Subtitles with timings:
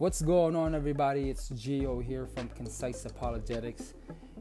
[0.00, 1.28] What's going on, everybody?
[1.28, 3.92] It's Gio here from Concise Apologetics,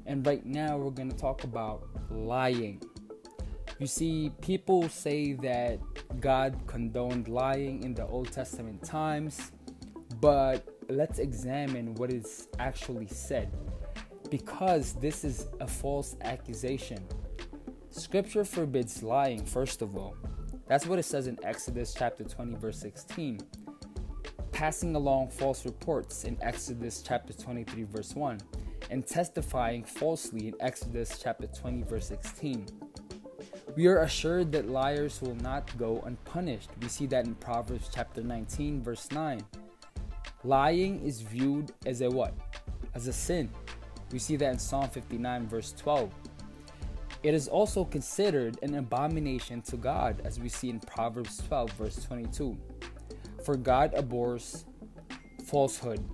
[0.05, 2.81] and right now we're going to talk about lying.
[3.77, 5.79] You see, people say that
[6.21, 9.51] God condoned lying in the Old Testament times,
[10.21, 13.51] but let's examine what is actually said
[14.31, 17.05] because this is a false accusation.
[17.89, 20.15] Scripture forbids lying, first of all.
[20.69, 23.41] That's what it says in Exodus chapter 20, verse 16
[24.59, 28.41] passing along false reports in Exodus chapter 23, verse 1,
[28.89, 32.65] and testifying falsely in Exodus chapter 20, verse 16.
[33.77, 36.71] We are assured that liars will not go unpunished.
[36.81, 39.39] We see that in Proverbs chapter 19, verse 9.
[40.43, 42.33] Lying is viewed as a what?
[42.93, 43.49] As a sin.
[44.11, 46.11] We see that in Psalm 59, verse 12.
[47.23, 52.03] It is also considered an abomination to God, as we see in Proverbs 12, verse
[52.03, 52.57] 22
[53.49, 54.65] for God abhors
[55.45, 56.07] falsehood.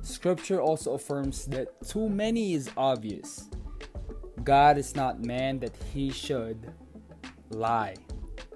[0.00, 3.50] Scripture also affirms that too many is obvious.
[4.44, 6.72] God is not man that he should
[7.50, 7.96] lie.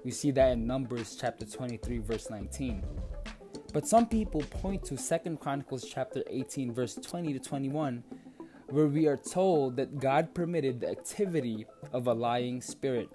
[0.03, 2.83] We see that in Numbers chapter 23 verse 19.
[3.73, 8.03] But some people point to 2nd Chronicles chapter 18 verse 20 to 21
[8.69, 13.09] where we are told that God permitted the activity of a lying spirit.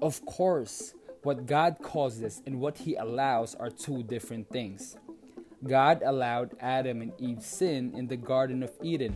[0.00, 0.94] Of course,
[1.26, 4.96] what God causes and what He allows are two different things.
[5.66, 9.12] God allowed Adam and Eve sin in the Garden of Eden,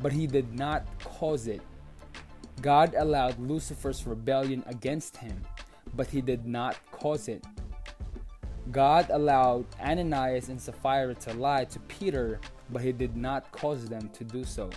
[0.00, 1.62] but He did not cause it.
[2.62, 5.40] God allowed Lucifer's rebellion against Him,
[5.94, 7.44] but He did not cause it.
[8.72, 14.08] God allowed Ananias and Sapphira to lie to Peter, but He did not cause them
[14.14, 14.68] to do so.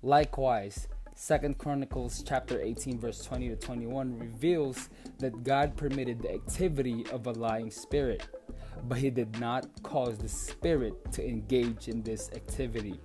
[0.00, 4.88] Likewise, Second Chronicles chapter 18 verse 20 to 21 reveals
[5.18, 8.26] that God permitted the activity of a lying spirit,
[8.88, 12.98] but he did not cause the spirit to engage in this activity.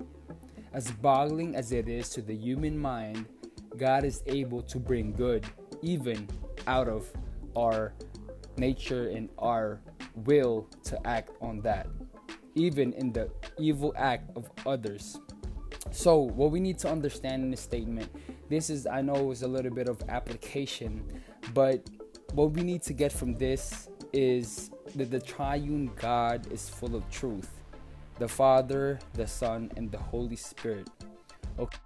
[0.73, 3.25] As boggling as it is to the human mind,
[3.75, 5.45] God is able to bring good
[5.81, 6.27] even
[6.65, 7.11] out of
[7.57, 7.93] our
[8.57, 9.81] nature and our
[10.15, 11.87] will to act on that,
[12.55, 13.29] even in the
[13.59, 15.19] evil act of others.
[15.91, 18.09] So, what we need to understand in this statement,
[18.49, 21.03] this is, I know, is a little bit of application,
[21.53, 21.81] but
[22.33, 27.09] what we need to get from this is that the triune God is full of
[27.09, 27.49] truth
[28.19, 30.89] the Father, the Son, and the Holy Spirit.
[31.59, 31.77] Okay.